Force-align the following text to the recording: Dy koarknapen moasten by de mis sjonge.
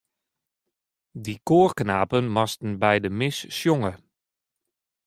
Dy 1.23 1.35
koarknapen 1.47 2.25
moasten 2.35 2.71
by 2.81 2.95
de 3.03 3.11
mis 3.19 3.37
sjonge. 3.57 3.93